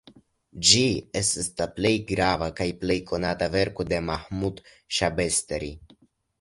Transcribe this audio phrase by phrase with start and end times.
[0.69, 0.79] Ĝi
[1.21, 4.67] estas la plej grava kaj plej konata verko de Mahmud
[5.01, 5.75] Ŝabestari.